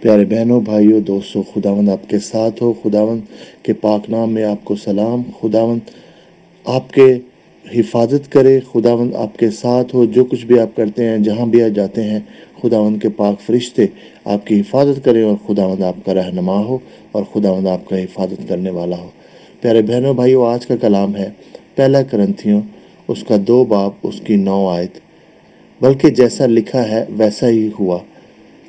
پیارے 0.00 0.24
بہنوں، 0.24 0.60
بھائیوں، 0.60 1.00
دوستوں، 1.00 1.42
خداوند 1.54 1.88
آپ 1.88 2.08
کے 2.08 2.18
ساتھ 2.18 2.62
ہو، 2.62 2.72
خداوند 2.72 3.20
کے 3.62 3.72
پاک 3.72 4.10
نام 4.10 4.32
میں 4.32 4.44
آپ 4.44 4.64
کو 4.64 4.76
سلام، 4.76 5.22
خداوند 5.40 5.80
آپ 6.64 6.92
کے 6.92 7.18
حفاظت 7.74 8.32
کرے، 8.32 8.60
خداوند 8.72 9.14
آپ 9.14 9.38
کے 9.38 9.50
ساتھ 9.50 9.94
ہو، 9.94 10.04
جو 10.04 10.24
کچھ 10.24 10.46
بھی 10.46 10.58
آپ 10.58 10.76
کرتے 10.76 11.08
ہیں، 11.08 11.18
جہاں 11.18 11.46
بھی 11.46 11.62
آپ 11.62 11.76
جاتے 11.76 12.02
ہیں، 12.02 12.18
خداوند 12.62 13.02
کے 13.02 13.08
پاک 13.08 13.40
فرشتے 13.40 13.86
آپ 14.24 14.46
کی 14.46 14.60
حفاظت 14.60 15.04
کریں 15.04 15.22
اور 15.22 15.36
خداوند 15.46 15.82
آپ 15.82 15.96
کا 16.04 16.14
رہنما 16.14 16.64
ہو 16.64 16.78
اور 17.12 17.22
خداوند 17.32 17.66
آپ 17.66 17.88
کا 17.88 17.98
حفاظت 17.98 18.48
کرنے 18.48 18.70
والا 18.70 18.98
ہو۔ 18.98 19.08
پیارے 19.60 19.82
بہنوں، 19.82 20.14
بھائیوں، 20.14 20.46
آج 20.46 20.66
کا 20.66 20.76
کلام 20.76 21.16
ہے 21.16 21.30
پہلا 21.74 22.02
کرنتھیوں، 22.02 22.60
اس 23.08 23.24
کا 23.24 23.36
دو 23.48 23.64
باب، 23.64 23.90
اس 24.02 24.20
کی 24.20 24.36
نو 24.36 24.68
آیت۔ 24.68 24.98
بلکہ 25.80 26.10
جیسا 26.10 26.46
لکھا 26.46 26.88
ہے، 26.88 27.04
ویسا 27.10 27.48
ہی 27.48 27.68
ہوا۔ 27.80 27.98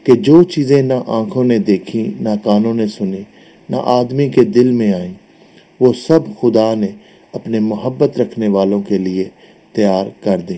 کہ 0.04 0.14
جو 0.14 0.44
چیزیں 0.44 0.82
نہ 0.82 0.94
آنکھوں 1.08 1.44
نے 1.44 1.58
دیکھی، 1.60 2.12
نہ 2.22 2.30
کانوں 2.44 2.74
نے 2.74 2.88
سنی، 2.88 3.22
نہ 3.70 3.76
آدمی 3.86 4.30
کے 4.30 4.44
دل 4.44 4.72
میں 4.72 4.94
آئیں، 4.94 5.14
وہ 5.80 5.94
سب 6.08 6.20
خدا 6.42 6.74
نے 6.76 6.88
اپنے 7.34 7.60
محبت 7.60 8.18
رکھنے 8.18 8.48
والوں 8.48 8.82
کے 8.82 8.98
لیے 8.98 9.24
تیار 9.74 10.06
کر 10.24 10.40
دی 10.40 10.58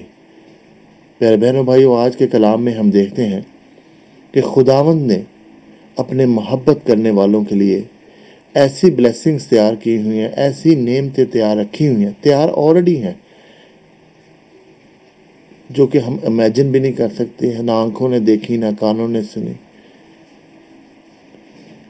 پیارے 1.18 1.38
بہنوں، 1.38 1.64
بھائیو، 1.64 1.94
آج 1.94 2.18
کے 2.18 2.28
کلام 2.28 2.64
میں 2.64 2.74
ہم 2.74 2.90
دیکھتے 2.90 3.26
ہیں 3.26 3.42
کہ 4.32 4.42
خداوند 4.42 5.08
نے 5.08 5.22
اپنے 5.96 6.26
محبت 6.26 6.80
کرنے 6.88 7.12
والوں 7.12 7.44
کے 7.44 7.56
لیے 7.56 7.82
ایسی 8.54 8.92
بلیسنگز 8.92 9.48
تیار 9.48 9.74
کی 9.74 9.98
ہوئی 9.98 10.20
ہیں، 10.20 10.30
ایسی 10.36 10.76
نعمتیں 10.76 11.26
تیار 11.26 11.58
رکھی 11.58 11.88
ہوئی 11.88 12.04
ہیں، 12.06 12.12
تیار 12.22 12.50
آلریڈی 12.56 13.04
ہیں۔ 13.04 13.14
جو 15.74 15.88
کہ 15.88 15.98
ہم 15.98 16.18
امیجن 16.26 16.72
بھی 16.72 16.80
نہیں 16.80 16.92
کر 16.92 17.08
سکتے، 17.16 17.54
نہ 17.60 17.72
آنکھوں 17.72 18.10
نے 18.10 18.20
دیکھی، 18.20 18.58
نہ 18.58 18.66
کانوں 18.80 19.08
نے 19.08 19.22
سنی۔ 19.22 19.52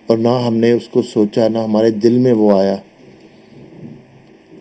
اور 0.08 0.18
نہ 0.18 0.28
ہم 0.28 0.58
نے 0.58 0.72
اس 0.72 0.88
کو 0.88 1.02
سوچا، 1.02 1.48
نہ 1.48 1.58
ہمارے 1.58 1.92
دل 1.92 2.18
میں 2.18 2.34
وہ 2.34 2.52
آیا۔ 2.52 2.76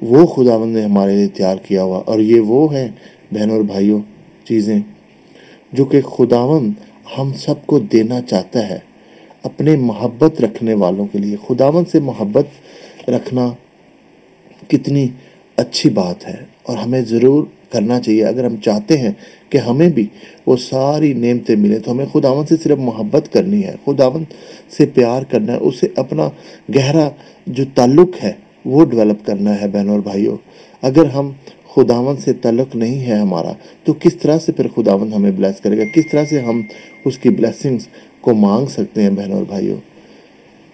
وہ 0.02 0.26
خداوند 0.26 0.76
نے 0.76 0.82
ہمارے 0.82 1.16
لیے 1.16 1.28
تیار 1.28 1.56
کیا 1.56 1.82
ہوا۔ 1.82 2.02
اور 2.06 2.20
یہ 2.20 2.40
وہ 2.40 2.74
ہیں 2.74 2.88
بہنوں 3.32 3.56
اور 3.56 3.64
بھائیوں، 3.64 4.00
چیزیں 4.44 4.80
جو 5.72 5.84
کہ 5.84 6.00
خداوند 6.00 6.72
ہم 7.18 7.32
سب 7.36 7.66
کو 7.66 7.78
دینا 7.78 8.20
چاہتا 8.20 8.68
ہے 8.68 8.78
اپنے 9.42 9.76
محبت 9.76 10.40
رکھنے 10.40 10.74
والوں 10.74 11.06
کے 11.06 11.18
لیے۔ 11.18 11.36
خداوند 11.48 11.90
سے 11.90 12.00
محبت 12.00 12.46
رکھنا 13.08 13.52
کتنی 14.68 15.08
اچھی 15.56 15.90
بات 15.90 16.28
ہے۔ 16.28 16.51
اور 16.62 16.76
ہمیں 16.76 17.02
ضرور 17.02 17.44
کرنا 17.70 18.00
چاہیے۔ 18.00 18.24
اگر 18.24 18.44
ہم 18.44 18.56
چاہتے 18.56 18.98
ہیں 18.98 19.12
کہ 19.48 19.58
ہمیں 19.58 19.88
بھی 19.88 20.06
وہ 20.46 20.56
ساری 20.56 21.12
نعمتیں 21.12 21.56
ملیں، 21.56 21.78
تو 21.78 21.92
ہمیں 21.92 22.06
خداون 22.12 22.46
سے 22.46 22.56
صرف 22.62 22.78
محبت 22.78 23.32
کرنی 23.32 23.64
ہے 23.64 23.74
خداون 23.86 24.24
سے 24.76 24.86
پیار 24.86 25.22
کرنا 25.22 25.52
ہے، 25.52 25.58
اسے 25.58 25.86
اپنا 25.96 26.28
گہرا 26.74 27.10
جو 27.46 27.64
تعلق 27.74 28.24
ہے 28.24 28.32
وہ 28.64 28.84
ڈیولپ 28.84 29.26
کرنا 29.26 29.60
ہے 29.60 29.68
بہنوں 29.68 29.94
اور 29.94 30.00
بھائیوں۔ 30.00 30.36
اگر 30.82 31.04
ہم 31.04 31.30
خداون 31.74 32.16
سے 32.16 32.32
تعلق 32.32 32.76
نہیں 32.76 33.06
ہے 33.06 33.14
ہمارا، 33.14 33.52
تو 33.84 33.92
کس 33.92 34.16
طرح 34.16 34.38
سے 34.38 34.52
پھر 34.52 34.66
خداون 34.68 35.12
ہمیں 35.12 35.30
بلیس 35.30 35.60
کرے 35.60 35.78
گا؟ 35.78 35.84
کس 35.94 36.10
طرح 36.10 36.24
سے 36.24 36.40
ہم 36.40 36.62
اس 37.04 37.18
کی 37.18 37.28
بلیسنگز 37.28 37.88
کو 38.20 38.34
مانگ 38.34 38.66
سکتے 38.66 39.02
ہیں 39.02 39.10
بہنوں 39.10 39.36
اور 39.36 39.44
بھائیوں؟ 39.44 39.76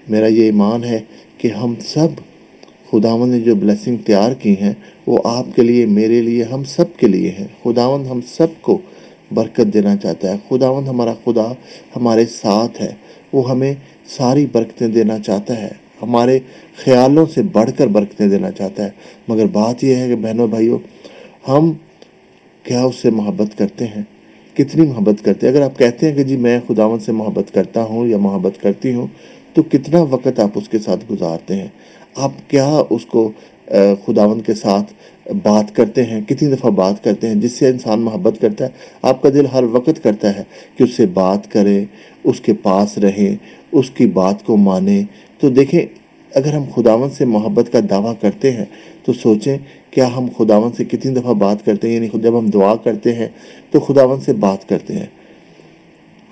میرا 0.08 0.26
یہ 0.26 0.42
ایمان 0.42 0.84
ہے 0.84 1.00
کہ 1.38 1.48
ہم 1.48 1.74
سب 1.80 2.08
خداون 2.90 3.28
نے 3.28 3.40
جو 3.40 3.54
بلیسنگ 3.54 3.96
تیار 3.96 4.32
کی 4.32 4.54
ہیں، 4.60 4.72
وہ 5.06 5.18
آپ 5.24 5.46
کے 5.56 5.62
لیے، 5.62 5.86
میرے 5.86 6.22
لیے، 6.22 6.42
ہم 6.42 6.64
سب 6.64 6.96
کے 6.96 7.06
لیے 7.06 7.30
ہیں۔ 7.30 7.46
خداون 7.64 8.06
ہم 8.06 8.20
سب 8.28 8.46
کو 8.60 8.78
برکت 9.34 9.60
دینا 9.74 9.96
چاہتا 9.96 10.32
ہے۔ 10.32 10.36
خداون 10.48 10.86
ہمارا 10.86 11.14
خدا 11.24 11.52
ہمارے 11.96 12.26
ساتھ 12.26 12.82
ہے۔ 12.82 12.94
وہ 13.32 13.50
ہمیں 13.50 13.74
ساری 14.06 14.46
برکتیں 14.52 14.88
دینا 14.88 15.18
چاہتا 15.18 15.62
ہے۔ 15.62 15.68
ہمارے 16.02 16.38
خیالوں 16.84 17.26
سے 17.34 17.42
بڑھ 17.42 17.70
کر 17.76 17.86
برکتیں 17.86 18.26
دینا 18.26 18.50
چاہتا 18.50 18.84
ہے۔ 18.84 18.90
مگر 19.28 19.46
بات 19.46 19.84
یہ 19.84 19.94
ہے 19.94 20.08
کہ 20.08 20.16
بہنوں، 20.16 20.48
بھائیوں، 20.48 20.78
ہم 21.48 21.72
کیا 22.62 22.84
اس 22.84 22.94
سے 22.94 23.10
محبت 23.10 23.58
کرتے 23.58 23.86
ہیں؟ 23.86 24.02
کتنی 24.56 24.86
محبت 24.86 25.24
کرتے 25.24 25.46
ہیں؟ 25.46 25.54
اگر 25.54 25.64
آپ 25.64 25.78
کہتے 25.78 26.08
ہیں 26.08 26.16
کہ 26.16 26.22
جی 26.22 26.36
میں 26.36 26.60
خداون 26.68 26.98
سے 26.98 27.12
محبت 27.12 27.54
کرتا 27.54 27.82
ہوں 27.82 28.06
یا 28.06 28.18
محبت 28.18 28.62
کرتی 28.62 28.94
ہوں، 28.94 29.06
تو 29.54 29.62
کتنا 29.62 30.02
وقت 30.02 30.40
آپ 30.40 30.50
اس 30.54 30.68
کے 30.68 30.78
ساتھ 30.78 31.12
گزارتے 31.12 31.56
ہیں؟ 31.56 31.68
آپ 32.16 32.32
کیا 32.48 32.82
اس 32.90 33.06
کو 33.06 33.30
خداون 34.06 34.40
کے 34.40 34.54
ساتھ 34.54 34.92
بات 35.42 35.74
کرتے 35.74 36.04
ہیں؟ 36.04 36.20
کتنی 36.20 36.50
دفعہ 36.50 36.70
بات 36.70 37.02
کرتے 37.04 37.28
ہیں 37.28 37.34
جس 37.34 37.52
سے 37.52 37.68
انسان 37.68 38.00
محبت 38.00 38.40
کرتا 38.40 38.64
ہے؟ 38.64 38.70
آپ 39.02 39.22
کا 39.22 39.28
دل 39.28 39.46
ہر 39.46 39.62
وقت 39.62 40.02
کرتا 40.02 40.34
ہے 40.36 40.42
کہ 40.76 40.82
اس 40.82 40.90
سے 40.90 41.06
بات 41.06 41.50
کرے، 41.52 41.84
اس 42.24 42.40
کے 42.40 42.52
پاس 42.52 42.98
رہیں 42.98 43.36
اس 43.72 43.90
کی 43.90 44.06
بات 44.06 44.44
کو 44.44 44.56
مانیں 44.56 45.02
تو 45.40 45.48
دیکھیں، 45.48 45.82
اگر 46.34 46.52
ہم 46.52 46.64
خداون 46.74 47.10
سے 47.10 47.24
محبت 47.24 47.72
کا 47.72 47.78
دعویٰ 47.90 48.14
کرتے 48.20 48.50
ہیں، 48.52 48.64
تو 49.04 49.12
سوچیں 49.12 49.56
کیا 49.90 50.08
ہم 50.16 50.26
خداون 50.38 50.72
سے 50.72 50.84
کتنی 50.84 51.14
دفعہ 51.14 51.34
بات 51.34 51.64
کرتے 51.64 51.88
ہیں؟ 51.88 51.94
یعنی 51.94 52.08
جب 52.14 52.38
ہم 52.38 52.46
دعا 52.46 52.74
کرتے 52.76 53.14
ہیں، 53.14 53.28
تو 53.70 53.80
خداون 53.80 54.20
سے 54.20 54.32
بات 54.32 54.68
کرتے 54.68 54.94
ہیں۔ 54.94 55.06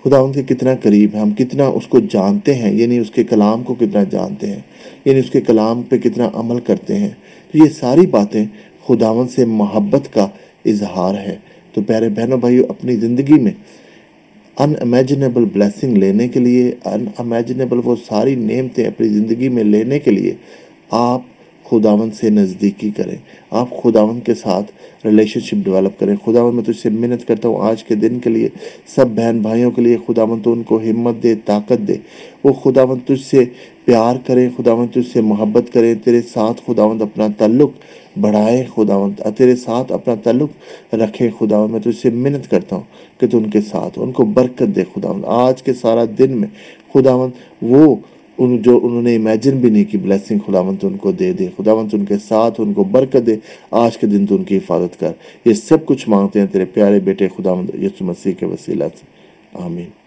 خدا 0.07 0.19
ان 0.19 0.33
کے 0.33 0.43
کتنا 0.43 0.75
قریب 0.83 1.15
ہے، 1.15 1.21
ہم 1.21 1.31
کتنا 1.31 1.67
اس 1.67 1.87
کو 1.87 1.99
جانتے 2.01 2.55
ہیں 2.55 2.73
یعنی 2.73 2.99
اس 2.99 3.11
کے 3.11 3.25
کلام 3.25 3.63
کو 3.63 3.75
کتنا 3.75 4.03
جانتے 4.03 4.47
ہیں 4.47 4.61
یعنی 5.05 5.21
اس 5.21 5.31
کے 5.31 5.41
کلام 5.41 5.83
پہ 5.83 5.99
کتنا 5.99 6.31
عمل 6.35 6.61
کرتے 6.61 6.99
ہیں۔ 6.99 7.09
تو 7.53 7.59
یہ 7.59 7.69
ساری 7.71 8.07
باتیں 8.07 8.45
خداون 8.87 9.29
سے 9.29 9.45
محبت 9.45 10.15
کا 10.15 10.29
اظہار 10.65 11.15
ہے۔ 11.15 11.37
تو 11.73 11.83
پیارے 11.83 12.09
بہنوں 12.09 12.39
بھائیو، 12.39 12.65
اپنی 12.69 12.97
زندگی 12.97 13.41
میں 13.41 13.53
ان 14.59 14.75
امیجنیبل 14.81 15.45
بلیسنگ 15.45 15.97
لینے 15.97 16.29
کے 16.29 16.41
لیے 16.41 16.75
ان 16.85 17.07
امیجنیبل 17.19 17.81
وہ 17.85 17.97
ساری 18.09 18.35
نعمتیں 18.35 18.85
اپنی 18.85 19.09
زندگی 19.09 19.49
میں 19.49 19.65
لینے 19.65 19.99
کے 19.99 20.11
لیے 20.11 20.35
آپ 20.91 21.23
خداون 21.69 22.11
سے 22.11 22.31
نزدیکی 22.31 22.91
کریں۔ 22.91 23.17
آپ 23.51 23.83
خداون 23.83 24.21
کے 24.21 24.35
ساتھ 24.35 24.73
ریلیشن 25.05 25.41
شپ 25.41 25.65
ڈیولپ 25.65 25.99
کریں۔ 26.01 26.17
خداون 26.25 26.55
میں 26.57 26.65
تجھ 26.65 26.81
سے 26.81 26.91
محنت 26.91 27.29
کرتا 27.29 27.49
ہوں 27.49 27.61
آج 27.61 27.85
کے 27.85 27.95
دن 27.95 28.19
کے 28.21 28.31
لیے۔ 28.31 28.49
سب 28.87 29.07
بہن 29.09 29.39
بھائیوں 29.39 29.71
کے 29.71 29.83
لیے 29.83 29.97
خداون 30.07 30.41
تو 30.41 30.53
ان 30.53 30.63
کو 30.63 30.79
ہمت 30.79 31.23
دے، 31.23 31.35
طاقت 31.45 31.89
دے۔ 31.89 31.97
وہ 32.45 32.53
خداون 32.53 32.99
تجھ 33.01 33.25
سے 33.25 33.45
پیار 33.85 34.17
کریں 34.27 34.49
خداون 34.57 34.87
تجھ 34.89 35.13
سے 35.13 35.21
محبت 35.21 35.73
کریں۔ 35.73 35.95
تیرے 35.95 36.21
ساتھ 36.23 36.61
خداون 36.67 37.03
اپنا 37.03 37.27
تعلق 37.39 37.71
بڑھائے 38.21 38.65
خداون 38.75 39.13
تیرے 39.37 39.57
ساتھ 39.57 39.93
اپنا 39.93 40.15
تعلق 40.15 40.95
رکھیں۔ 40.95 41.29
خداون 41.39 41.71
میں 41.73 41.81
تجھ 41.81 41.99
سے 42.03 42.11
محنت 42.11 42.51
کرتا 42.51 42.77
ہوں 42.77 43.21
کہ 43.21 43.27
تو 43.27 43.39
ان 43.39 43.51
کے 43.51 43.61
ساتھ، 43.61 43.99
ان 44.03 44.13
کو 44.13 44.25
برکت 44.25 44.77
دے 44.77 44.83
خداون 44.95 45.23
آج 45.27 45.63
کے 45.63 45.73
سارا 45.73 46.05
دن 46.19 46.41
میں 46.41 46.49
خداون 46.95 47.31
وہ 47.63 47.97
ان 48.39 48.63
جو 48.63 48.81
انہوں 48.83 49.03
نے 49.03 49.17
امیجن 49.17 49.59
بھی 49.59 49.71
نہیں 49.71 49.85
کی 49.85 49.99
بلیسنگ 49.99 50.39
خداونت 50.47 50.85
ان 50.85 50.97
کو 50.97 51.13
دے 51.13 51.33
دے 51.33 51.49
خداونت 51.59 51.95
ان 51.95 52.05
کے 52.05 52.15
ساتھ، 52.19 52.61
ان 52.61 52.73
کو 52.73 52.85
برکت 52.85 53.27
دے، 53.27 53.37
آج 53.71 53.99
کے 53.99 54.07
دن 54.07 54.27
تو 54.27 54.37
ان 54.37 54.45
کی 54.45 54.57
حفاظت 54.57 55.01
کر۔ 55.01 55.13
یہ 55.45 55.53
سب 55.53 55.87
کچھ 55.87 56.09
مانگتے 56.09 56.41
ہیں 56.41 56.47
تیرے 56.47 56.65
پیارے 56.65 57.01
بیٹے 57.01 57.29
خداوند 57.29 57.83
یسو 57.83 58.05
مسیح 58.05 58.33
کے 58.33 58.47
وسیلہ 58.47 58.85
سے۔ 59.01 59.07
آمین۔ 59.55 60.06